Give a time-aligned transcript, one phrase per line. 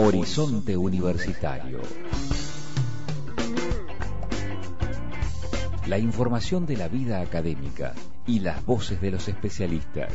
[0.00, 1.80] Horizonte Universitario.
[5.88, 7.94] La información de la vida académica
[8.24, 10.12] y las voces de los especialistas.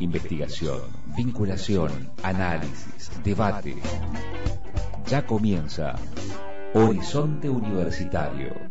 [0.00, 0.80] Investigación,
[1.16, 3.76] vinculación, análisis, debate.
[5.06, 5.94] Ya comienza
[6.74, 8.69] Horizonte Universitario.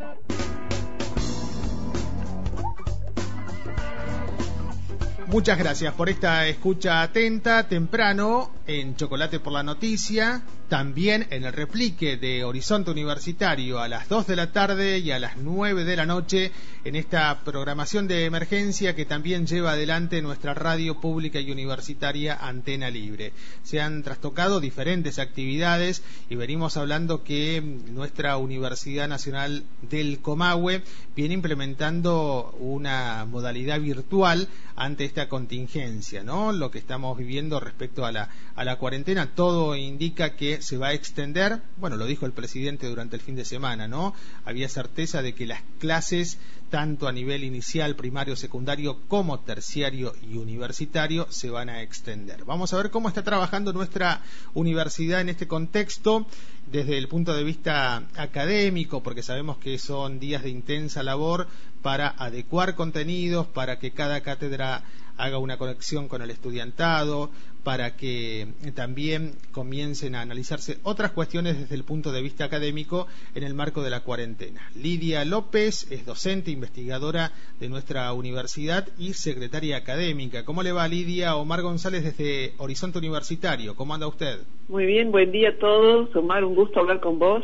[5.29, 11.51] Muchas gracias por esta escucha atenta temprano en Chocolate por la Noticia, también en el
[11.51, 15.95] replique de Horizonte Universitario a las 2 de la tarde y a las 9 de
[15.95, 16.51] la noche
[16.85, 22.91] en esta programación de emergencia que también lleva adelante nuestra radio pública y universitaria Antena
[22.91, 23.33] Libre.
[23.63, 30.83] Se han trastocado diferentes actividades y venimos hablando que nuestra Universidad Nacional del Comahue
[31.15, 36.53] viene implementando una modalidad virtual ante esta contingencia, ¿no?
[36.53, 38.29] Lo que estamos viviendo respecto a la
[38.59, 42.87] a la cuarentena, todo indica que se va a extender, bueno, lo dijo el presidente
[42.87, 44.13] durante el fin de semana, ¿no?
[44.45, 46.37] Había certeza de que las clases,
[46.69, 52.45] tanto a nivel inicial, primario, secundario, como terciario y universitario, se van a extender.
[52.45, 54.21] Vamos a ver cómo está trabajando nuestra
[54.53, 56.27] universidad en este contexto
[56.71, 61.47] desde el punto de vista académico, porque sabemos que son días de intensa labor
[61.81, 64.83] para adecuar contenidos, para que cada cátedra
[65.17, 67.29] haga una conexión con el estudiantado,
[67.63, 73.43] para que también comiencen a analizarse otras cuestiones desde el punto de vista académico en
[73.43, 74.71] el marco de la cuarentena.
[74.75, 80.43] Lidia López es docente, investigadora de nuestra universidad y secretaria académica.
[80.43, 81.35] ¿Cómo le va Lidia?
[81.35, 83.75] Omar González desde Horizonte Universitario.
[83.75, 84.39] ¿Cómo anda usted?
[84.67, 86.13] Muy bien, buen día a todos.
[86.15, 87.43] Omar, un gusto hablar con vos.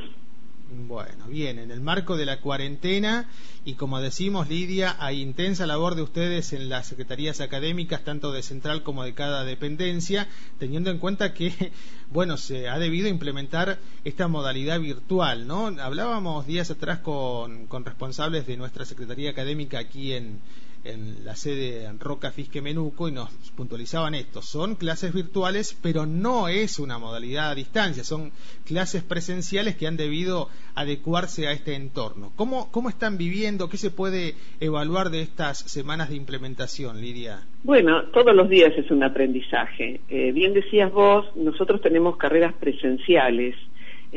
[0.68, 3.30] Bueno, bien, en el marco de la cuarentena
[3.66, 8.42] y como decimos, Lidia, hay intensa labor de ustedes en las secretarías académicas, tanto de
[8.42, 11.72] central como de cada dependencia, teniendo en cuenta que,
[12.10, 15.68] bueno, se ha debido implementar esta modalidad virtual, ¿no?
[15.68, 20.40] Hablábamos días atrás con, con responsables de nuestra secretaría académica aquí en,
[20.86, 24.42] en la sede en Roca Fisque Menuco y nos puntualizaban esto.
[24.42, 28.32] Son clases virtuales, pero no es una modalidad a distancia, son
[28.66, 32.32] clases presenciales que han debido adecuarse a este entorno.
[32.36, 33.70] ¿Cómo, cómo están viviendo?
[33.70, 37.42] ¿Qué se puede evaluar de estas semanas de implementación, Lidia?
[37.64, 40.02] Bueno, todos los días es un aprendizaje.
[40.10, 43.56] Eh, bien decías vos, nosotros tenemos carreras presenciales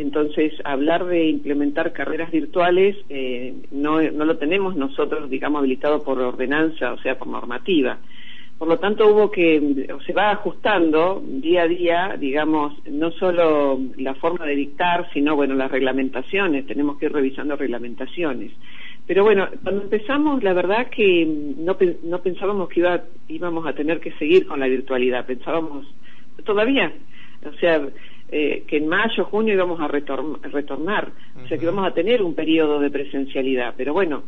[0.00, 6.20] entonces, hablar de implementar carreras virtuales eh, no, no lo tenemos nosotros, digamos, habilitado por
[6.20, 7.98] ordenanza, o sea, por normativa.
[8.58, 14.14] Por lo tanto, hubo que, se va ajustando día a día, digamos, no solo la
[14.14, 18.52] forma de dictar, sino, bueno, las reglamentaciones, tenemos que ir revisando reglamentaciones.
[19.06, 24.00] Pero bueno, cuando empezamos, la verdad que no, no pensábamos que iba, íbamos a tener
[24.00, 25.86] que seguir con la virtualidad, pensábamos,
[26.44, 26.92] todavía,
[27.46, 27.80] o sea,
[28.30, 31.08] eh, que en mayo, junio íbamos a retornar,
[31.42, 34.24] o sea que vamos a tener un periodo de presencialidad, pero bueno,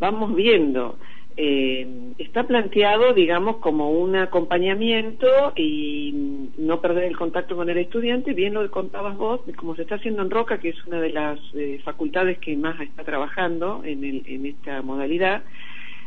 [0.00, 0.98] vamos viendo.
[1.36, 1.86] Eh,
[2.18, 8.54] está planteado, digamos, como un acompañamiento y no perder el contacto con el estudiante, bien
[8.54, 11.80] lo contabas vos, como se está haciendo en Roca, que es una de las eh,
[11.84, 15.44] facultades que más está trabajando en, en esta modalidad.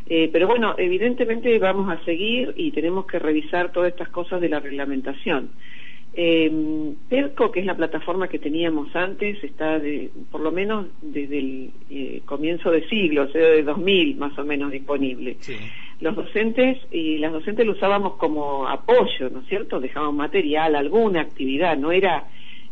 [0.06, 4.60] pero bueno, evidentemente vamos a seguir y tenemos que revisar todas estas cosas de la
[4.60, 5.52] reglamentación.
[6.14, 11.40] Eh, Perco, que es la plataforma que teníamos antes, está de, por lo menos desde
[11.40, 15.38] el eh, comienzo de siglo, o sea, de 2000 más o menos disponible.
[16.02, 19.80] Los docentes y las docentes lo usábamos como apoyo, ¿no es cierto?
[19.80, 22.26] Dejábamos material, alguna actividad, no era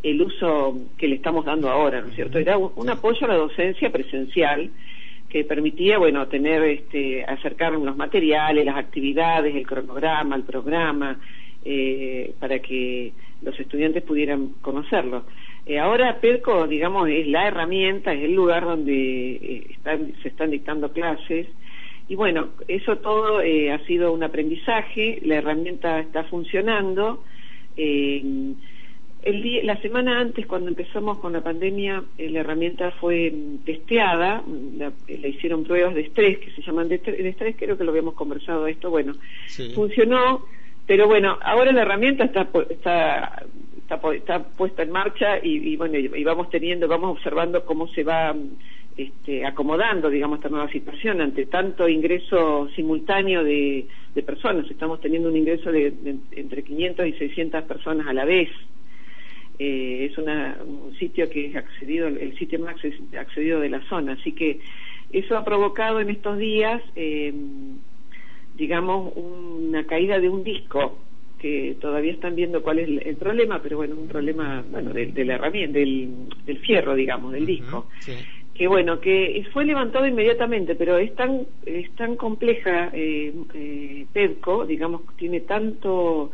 [0.04, 2.40] el uso que le estamos dando ahora, ¿no es cierto?
[2.40, 4.70] Era un, apoyo a la docencia presencial
[5.30, 11.20] que permitía, bueno, tener, este, acercar los materiales, las actividades, el cronograma, el programa,
[11.66, 15.24] eh, para que los estudiantes pudieran conocerlo.
[15.66, 20.52] Eh, ahora PERCO, digamos, es la herramienta, es el lugar donde eh, están, se están
[20.52, 21.48] dictando clases.
[22.08, 27.24] Y bueno, eso todo eh, ha sido un aprendizaje, la herramienta está funcionando.
[27.78, 28.56] el
[29.63, 34.42] la semana antes, cuando empezamos con la pandemia, la herramienta fue mm, testeada,
[35.07, 38.66] le hicieron pruebas de estrés, que se llaman de, estrés, creo que lo habíamos conversado
[38.66, 39.13] esto, bueno,
[39.75, 40.45] funcionó,
[40.89, 43.44] pero bueno, ahora la herramienta está, está,
[44.15, 48.36] está, puesta en marcha y, bueno, y vamos teniendo, vamos observando cómo se va
[48.97, 53.86] este, acomodando, digamos, esta nueva situación ante tanto ingreso simultáneo de,
[54.25, 54.65] personas.
[54.71, 55.94] Estamos teniendo un ingreso de,
[56.31, 58.50] entre 500 y 600 personas a la vez.
[59.59, 62.77] Eh, es un sitio que es accedido, el sitio más
[63.15, 64.13] accedido de la zona.
[64.13, 64.59] Así que
[65.12, 67.31] eso ha provocado en estos días eh,
[68.60, 71.00] digamos, una caída de un disco
[71.40, 75.36] que todavía están viendo cuál es el, problema, pero bueno, un problema, bueno, de, la
[75.36, 77.88] herramienta, del, fierro, digamos, del disco.
[78.54, 84.66] Que bueno, que fue levantado inmediatamente, pero es tan, es tan compleja eh, eh PEDCO,
[84.66, 86.32] digamos, tiene tanto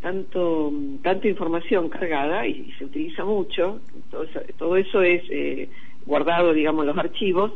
[0.00, 0.70] tanto
[1.02, 3.80] tanta información cargada y, se utiliza mucho
[4.10, 5.68] todo eso, todo eso es eh,
[6.04, 7.52] guardado digamos en los archivos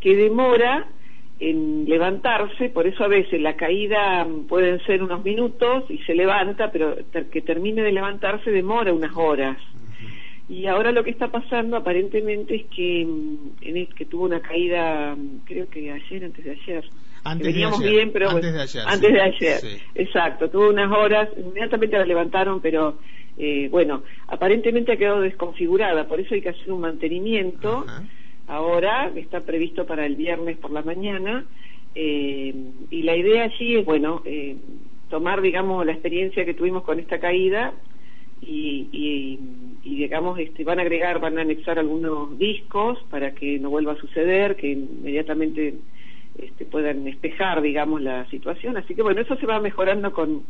[0.00, 0.88] que demora
[1.40, 6.70] en levantarse, por eso a veces la caída pueden ser unos minutos y se levanta,
[6.70, 6.96] pero
[7.32, 9.56] que termine de levantarse demora unas horas.
[10.50, 15.16] Y ahora lo que está pasando aparentemente es que, en que tuvo una caída,
[15.46, 16.84] creo que ayer, antes de ayer.
[17.24, 18.82] Antes de ayer, bien, pero antes de ayer.
[18.86, 19.60] Antes de ayer,
[19.94, 20.50] exacto.
[20.50, 22.98] Tuvo unas horas, inmediatamente la levantaron, pero
[23.38, 27.86] eh, bueno, aparentemente ha quedado desconfigurada, por eso hay que hacer un mantenimiento
[28.50, 31.46] ahora, está previsto para el viernes por la mañana,
[31.94, 32.54] eh,
[32.90, 34.56] y la idea allí es, bueno, eh,
[35.08, 37.72] tomar, digamos, la experiencia que tuvimos con esta caída
[38.40, 38.88] y,
[39.84, 43.92] y, digamos, este, van a agregar, van a anexar algunos discos para que no vuelva
[43.92, 45.74] a suceder, que inmediatamente
[46.38, 48.76] este, puedan despejar, digamos, la situación.
[48.76, 50.42] Así que, bueno, eso se va mejorando con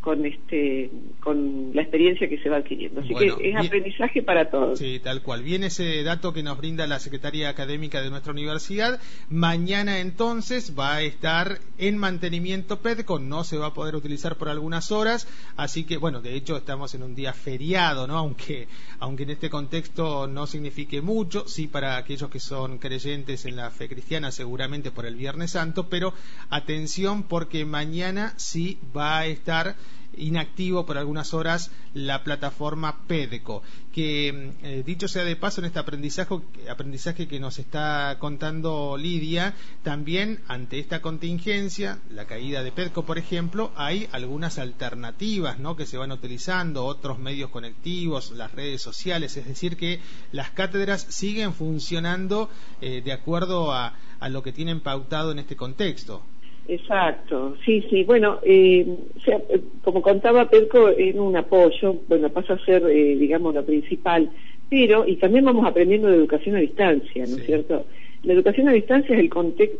[0.00, 0.90] con este
[1.20, 3.00] con la experiencia que se va adquiriendo.
[3.00, 4.78] Así que es aprendizaje para todos.
[4.78, 5.42] Sí, tal cual.
[5.42, 9.00] Viene ese dato que nos brinda la Secretaría Académica de nuestra universidad.
[9.28, 14.48] Mañana entonces va a estar en mantenimiento PEDCO, no se va a poder utilizar por
[14.48, 18.16] algunas horas, así que bueno, de hecho estamos en un día feriado, ¿no?
[18.16, 18.68] Aunque
[19.00, 23.70] aunque en este contexto no signifique mucho, sí para aquellos que son creyentes en la
[23.70, 26.14] fe cristiana seguramente por el Viernes Santo, pero
[26.50, 29.76] atención porque mañana sí va a estar
[30.18, 33.62] inactivo por algunas horas la plataforma PEDECO,
[33.92, 36.34] que eh, dicho sea de paso en este aprendizaje,
[36.70, 43.18] aprendizaje que nos está contando Lidia, también ante esta contingencia, la caída de PEDECO por
[43.18, 45.76] ejemplo, hay algunas alternativas ¿no?
[45.76, 50.00] que se van utilizando, otros medios conectivos, las redes sociales, es decir que
[50.32, 52.50] las cátedras siguen funcionando
[52.80, 53.94] eh, de acuerdo a
[54.28, 56.22] lo que tienen pautado en este contexto.
[56.68, 58.04] Exacto, sí, sí.
[58.04, 58.86] Bueno, eh,
[59.26, 64.30] eh, como contaba Perco, en un apoyo, bueno, pasa a ser, eh, digamos, lo principal,
[64.68, 67.86] pero, y también vamos aprendiendo de educación a distancia, ¿no es cierto?
[68.22, 69.30] La educación a distancia es el,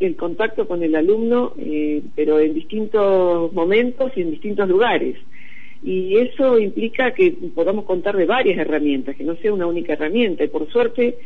[0.01, 5.17] el contacto con el alumno, eh, pero en distintos momentos y en distintos lugares.
[5.83, 10.43] Y eso implica que podamos contar de varias herramientas, que no sea una única herramienta.
[10.43, 11.19] Y por suerte,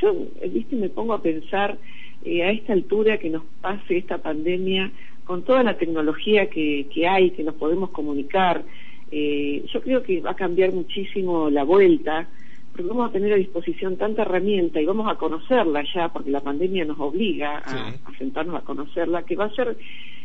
[0.00, 0.14] yo,
[0.52, 1.78] viste, me pongo a pensar
[2.24, 4.90] eh, a esta altura que nos pase esta pandemia
[5.24, 8.62] con toda la tecnología que, que hay, que nos podemos comunicar.
[9.10, 12.28] Eh, yo creo que va a cambiar muchísimo la vuelta,
[12.72, 16.40] porque vamos a tener a disposición tanta herramienta y vamos a conocerla ya, porque la
[16.40, 19.76] pandemia nos obliga a, a sentarnos a conocerla, que va a ser,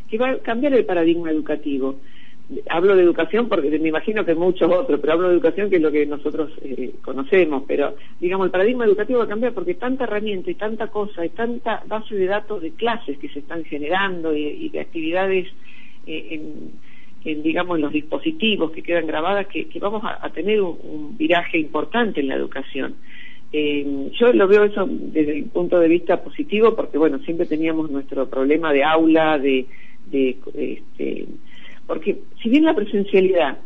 [0.10, 1.98] que va a cambiar el paradigma educativo
[2.70, 5.82] hablo de educación porque me imagino que muchos otros, pero hablo de educación que es
[5.82, 10.04] lo que nosotros eh, conocemos, pero digamos el paradigma educativo va a cambiar porque tanta
[10.04, 14.36] herramienta y tanta cosa y tanta base de datos de clases que se están generando
[14.36, 15.48] y, de actividades
[16.06, 16.40] eh,
[17.24, 22.20] en, digamos en los dispositivos que quedan grabadas que, vamos a, tener un, viraje importante
[22.20, 22.96] en la educación.
[23.52, 27.90] Eh, yo lo veo eso desde el punto de vista positivo porque bueno siempre teníamos
[27.90, 29.66] nuestro problema de aula de,
[30.12, 31.26] de este,
[31.88, 33.58] porque si bien la presencialidad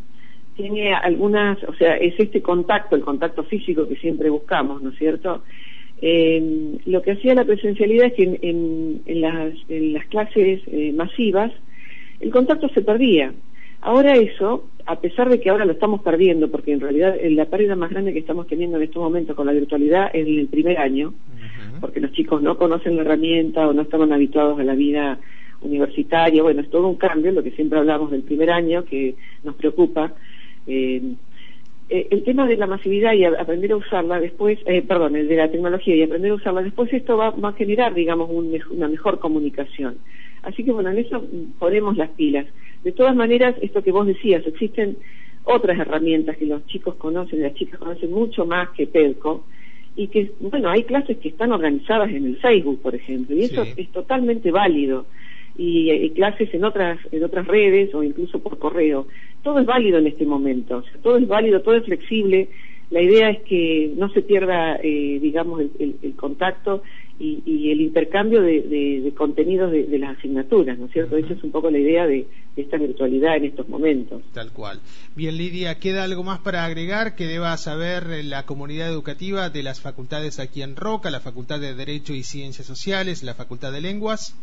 [0.56, 4.98] tiene algunas, o sea, es este contacto, el contacto físico que siempre buscamos, ¿no es
[4.98, 5.44] cierto?
[6.02, 11.52] Eh, lo que hacía la presencialidad es que en, las, clases eh, masivas
[12.20, 13.34] el contacto se perdía.
[13.82, 17.78] Ahora eso, a pesar de que ahora lo estamos perdiendo, porque en realidad la pérdida
[17.78, 20.78] más grande que estamos teniendo en estos momentos con la virtualidad es en el primer
[20.78, 21.14] año,
[21.80, 25.18] porque los chicos no conocen la herramienta o no estaban habituados a la vida
[25.62, 29.56] universitaria, bueno, es todo un cambio, lo que siempre hablamos del primer año, que nos
[29.56, 30.14] preocupa.
[30.68, 31.02] Eh,
[31.90, 35.36] eh, el tema de la masividad y aprender a usarla después, eh, perdón, el de
[35.36, 38.30] la tecnología y aprender a usarla después, esto va, a generar, digamos,
[38.70, 39.98] una mejor comunicación.
[40.44, 41.26] Así que, bueno, en eso
[41.58, 42.46] ponemos las pilas.
[42.84, 44.98] De todas maneras, esto que vos decías, existen
[45.44, 49.44] otras herramientas que los chicos conocen, las chicas conocen mucho más que PEDCO,
[49.96, 53.64] y que, bueno, hay clases que están organizadas en el Facebook, por ejemplo, y eso
[53.76, 55.08] es totalmente válido
[55.60, 59.08] y, clases en otras en otras redes o incluso por correo.
[59.44, 62.50] Todo es válido en este momento, todo es válido, todo es flexible.
[62.90, 66.82] La idea es que no se pierda, eh, digamos, el, contacto
[67.20, 71.16] y, el intercambio de, contenidos de, las asignaturas, ¿no es cierto?
[71.16, 72.26] Esa es un poco la idea de,
[72.56, 74.24] esta virtualidad en estos momentos.
[74.34, 74.80] Tal cual.
[75.16, 79.82] Bien, Lidia, ¿queda algo más para agregar que deba saber la comunidad educativa de las
[79.82, 84.36] facultades aquí en Roca, la Facultad de Derecho y Ciencias Sociales, la Facultad de Lenguas?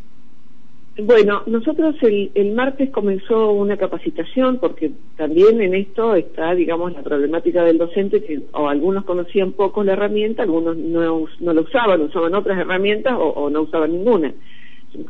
[0.99, 7.03] Bueno, nosotros el, el, martes comenzó una capacitación porque también en esto está, digamos, la
[7.03, 12.33] problemática del docente que o algunos conocían poco la herramienta, algunos no, la usaban, usaban
[12.33, 14.33] otras herramientas o, no usaban ninguna.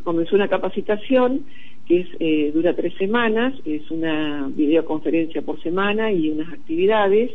[0.03, 1.45] Comenzó una capacitación
[1.85, 7.31] que es, eh, dura tres semanas, es una videoconferencia por semana y unas actividades.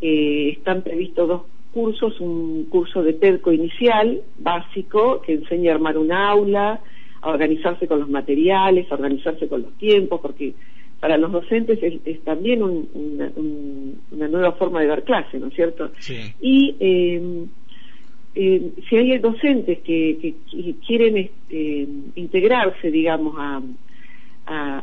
[0.00, 1.42] Eh, están previstos dos
[1.72, 6.80] cursos, un curso de TEDCO inicial, básico, que enseña a armar un aula,
[7.20, 10.54] a organizarse con los materiales, a organizarse con los tiempos, porque
[11.00, 15.90] para los docentes es, también una, nueva forma de dar clase, ¿no es cierto?
[16.40, 17.46] Y eh,
[18.34, 20.34] eh, si hay docentes que,
[20.86, 23.62] quieren este, integrarse, digamos, a,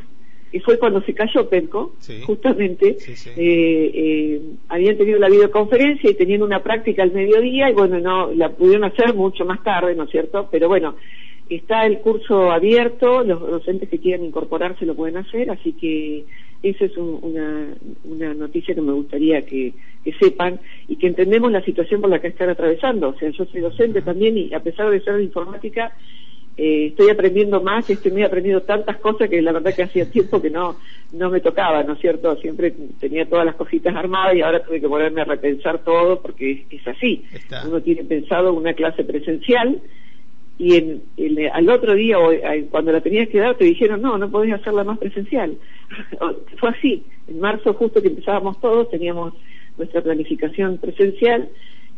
[0.53, 1.95] y fue cuando se cayó Penco,
[2.27, 2.99] justamente,
[3.37, 8.31] eh, eh, habían tenido la videoconferencia y tenían una práctica al mediodía y bueno, no
[8.33, 10.49] la pudieron hacer mucho más tarde, ¿no es cierto?
[10.53, 10.97] Pero bueno,
[11.57, 16.25] Está el curso abierto, los docentes que quieran incorporarse lo pueden hacer, así que
[16.63, 19.75] esa es una, una, noticia que me gustaría que,
[20.19, 23.11] sepan y que entendemos la situación por la que están atravesando.
[23.11, 25.93] O sea, yo soy docente también y a pesar de ser de informática,
[26.57, 30.51] eh, estoy aprendiendo más estoy aprendiendo tantas cosas que la verdad que hacía tiempo que
[30.51, 30.77] no,
[31.13, 32.35] no me tocaba, ¿no es cierto?
[32.37, 36.67] Siempre tenía todas las cositas armadas y ahora tuve que ponerme a repensar todo porque
[36.71, 37.25] es, así.
[37.67, 39.81] Uno tiene pensado una clase presencial
[40.63, 41.03] y en,
[41.53, 42.31] al otro día o
[42.71, 45.57] cuando la tenías que dar te dijeron no, no podés hacerla más presencial.
[46.61, 49.35] Fue así, en marzo justo que empezábamos todos teníamos
[49.77, 51.49] nuestra planificación presencial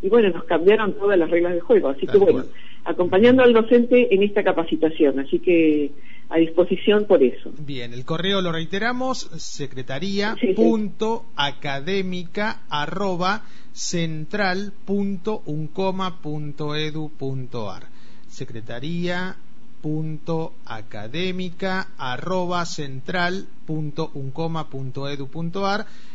[0.01, 2.45] y bueno, nos cambiaron todas las reglas de juego, así que bueno,
[2.85, 5.93] acompañando al docente en esta capacitación, así que
[6.31, 7.53] a disposición por eso.
[7.59, 17.71] Bien, el correo lo reiteramos, secretaría punto académica arroba central punto uncoma punto edu punto
[17.71, 17.94] ar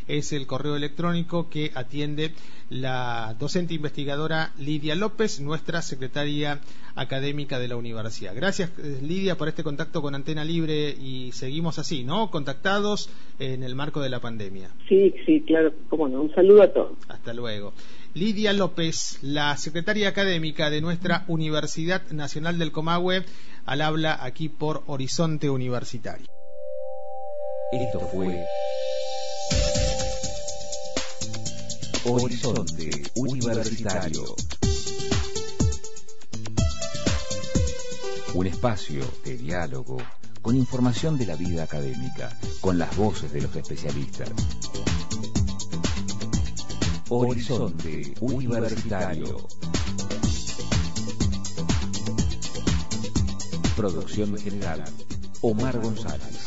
[0.10, 2.32] es el correo electrónico que atiende
[2.70, 6.60] la docente investigadora Lidia López, nuestra secretaria
[6.96, 8.36] académica de la universidad.
[8.36, 12.32] Gracias eh, Lidia por este contacto con Antena Libre y seguimos así, ¿no?
[12.32, 14.70] Contactados en el marco de la pandemia.
[14.88, 16.24] Sí, sí, claro, cómo no.
[16.24, 16.98] Un saludo a todos.
[17.08, 17.74] Hasta luego.
[18.14, 23.24] Lidia López, la secretaria académica de nuestra Universidad Nacional del Comahue,
[23.66, 26.26] al habla aquí por Horizonte Universitario.
[27.72, 28.46] Esto fue
[32.06, 34.36] Horizonte Universitario.
[38.34, 39.98] Un espacio de diálogo
[40.42, 44.32] con información de la vida académica, con las voces de los especialistas.
[47.12, 49.38] Horizonte Universitario.
[53.76, 54.84] Producción general,
[55.42, 56.39] Omar González.